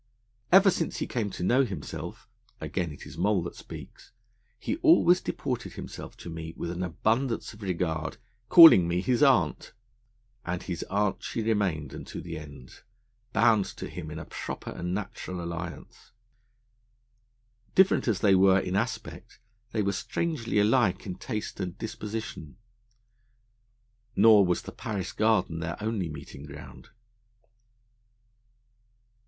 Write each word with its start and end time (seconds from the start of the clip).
'Ever 0.51 0.71
since 0.71 0.97
he 0.97 1.05
came 1.05 1.29
to 1.29 1.43
know 1.43 1.63
himself,' 1.63 2.27
again 2.59 2.91
it 2.91 3.05
is 3.05 3.19
Moll 3.19 3.43
that 3.43 3.53
speaks, 3.55 4.11
'he 4.57 4.77
always 4.77 5.21
deported 5.21 5.73
himself 5.73 6.17
to 6.17 6.27
me 6.31 6.55
with 6.57 6.71
an 6.71 6.81
abundance 6.81 7.53
of 7.53 7.61
regard, 7.61 8.17
calling 8.49 8.87
me 8.87 9.01
his 9.01 9.21
Aunt.' 9.21 9.73
And 10.43 10.63
his 10.63 10.81
aunt 10.89 11.21
she 11.21 11.43
remained 11.43 11.93
unto 11.93 12.19
the 12.19 12.39
end, 12.39 12.81
bound 13.31 13.65
to 13.77 13.87
him 13.87 14.09
in 14.09 14.17
a 14.17 14.25
proper 14.25 14.71
and 14.71 14.91
natural 14.95 15.39
alliance. 15.39 16.13
Different 17.75 18.07
as 18.07 18.21
they 18.21 18.33
were 18.33 18.57
in 18.59 18.75
aspect, 18.75 19.37
they 19.71 19.83
were 19.83 19.91
strangely 19.93 20.57
alike 20.57 21.05
in 21.05 21.13
taste 21.13 21.59
and 21.59 21.77
disposition. 21.77 22.57
Nor 24.15 24.47
was 24.47 24.63
the 24.63 24.71
Paris 24.71 25.11
Garden 25.11 25.59
their 25.59 25.77
only 25.79 26.09
meeting 26.09 26.47
ground. 26.47 26.89